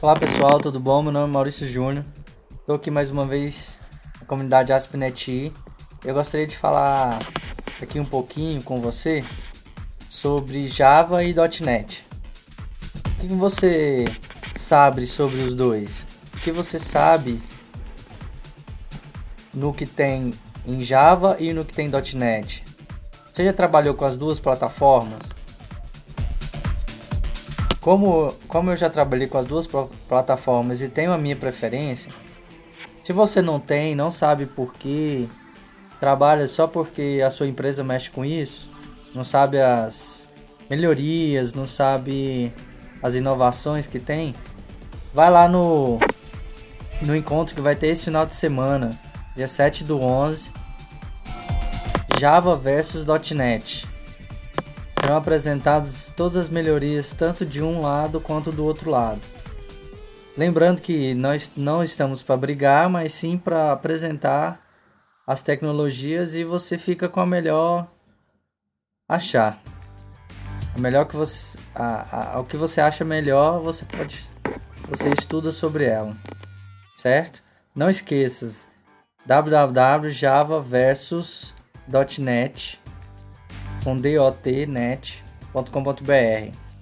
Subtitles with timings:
[0.00, 1.02] Olá pessoal, tudo bom?
[1.02, 2.04] Meu nome é Maurício Júnior.
[2.52, 3.80] Estou aqui mais uma vez
[4.20, 5.52] na comunidade AspNet.
[6.04, 7.18] Eu gostaria de falar
[7.82, 9.24] aqui um pouquinho com você
[10.08, 12.06] sobre Java e .NET.
[13.16, 14.04] O que você
[14.54, 16.06] sabe sobre os dois?
[16.32, 17.42] O que você sabe
[19.52, 20.32] no que tem
[20.64, 22.64] em Java e no que tem em .NET?
[23.32, 25.34] Você já trabalhou com as duas plataformas?
[27.88, 29.66] Como, como eu já trabalhei com as duas
[30.06, 32.12] plataformas e tenho a minha preferência,
[33.02, 35.26] se você não tem, não sabe por que,
[35.98, 38.70] trabalha só porque a sua empresa mexe com isso,
[39.14, 40.28] não sabe as
[40.68, 42.52] melhorias, não sabe
[43.02, 44.34] as inovações que tem,
[45.14, 45.98] vai lá no,
[47.00, 49.00] no encontro que vai ter esse final de semana,
[49.34, 50.52] dia 7 do 11,
[52.20, 53.87] Java versus .NET
[55.08, 59.22] serão apresentadas todas as melhorias tanto de um lado quanto do outro lado.
[60.36, 64.60] Lembrando que nós não estamos para brigar, mas sim para apresentar
[65.26, 67.88] as tecnologias e você fica com a melhor
[69.08, 69.58] achar.
[70.76, 74.30] A melhor que você a, a, o que você acha melhor, você pode
[74.86, 76.14] você estuda sobre ela.
[76.98, 77.42] Certo?
[77.74, 78.68] Não esqueças
[79.24, 81.58] www.java versus.net
[83.88, 85.22] com dotnet.com.br.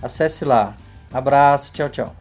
[0.00, 0.76] Acesse lá.
[1.12, 2.14] Abraço, tchau, tchau.